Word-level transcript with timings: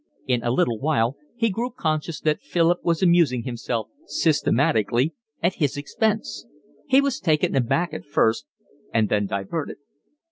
In 0.25 0.41
a 0.41 0.49
little 0.49 0.79
while 0.79 1.15
he 1.35 1.51
grew 1.51 1.69
conscious 1.69 2.19
that 2.21 2.41
Philip 2.41 2.79
was 2.83 3.03
amusing 3.03 3.43
himself 3.43 3.87
systematically 4.07 5.13
at 5.43 5.53
his 5.61 5.77
expense. 5.77 6.47
He 6.87 6.99
was 7.01 7.19
taken 7.19 7.55
aback 7.55 7.93
at 7.93 8.07
first 8.07 8.47
and 8.91 9.09
then 9.09 9.27
diverted. 9.27 9.77